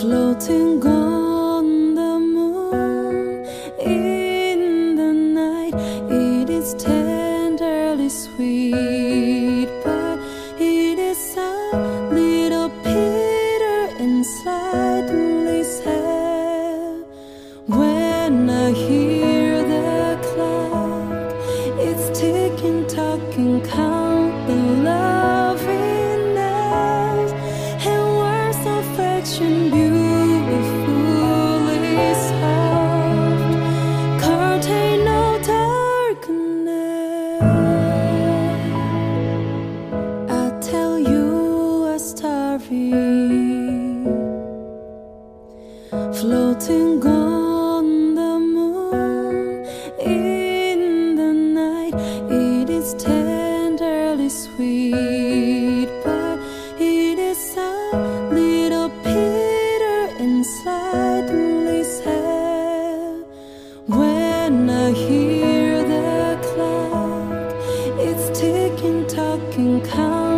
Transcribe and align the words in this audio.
floating 0.00 0.84
on 0.84 1.94
the 1.94 2.18
moon 2.18 3.46
in 3.78 4.96
the 4.96 5.12
night. 5.12 5.74
It 6.10 6.50
is 6.50 6.74
tenderly 6.74 8.08
sweet, 8.08 9.68
but 9.84 10.18
it 10.58 10.98
is 10.98 11.36
a 11.36 12.10
little 12.10 12.68
bitter 12.82 13.94
and 14.00 14.26
slightly 14.26 15.62
sad 15.62 17.04
when 17.68 18.50
I 18.50 18.72
hear 18.72 19.62
the 19.62 20.18
clock. 20.32 21.32
It's 21.78 22.18
ticking, 22.18 22.88
talking, 22.88 23.60
count 23.60 24.48
the 24.48 24.56
floating 46.20 47.02
on 47.06 48.14
the 48.14 48.38
moon 48.38 49.64
in 49.98 51.16
the 51.16 51.32
night. 51.32 51.94
It 52.30 52.68
is 52.68 52.92
tenderly 52.94 54.28
sweet, 54.28 55.09
I 64.52 64.90
hear 64.90 65.84
the 65.84 66.38
clock. 66.42 67.54
It's 68.00 68.36
ticking, 68.38 69.06
talking, 69.06 69.80
count 69.82 69.90
the 69.90 70.06
love. 70.08 70.29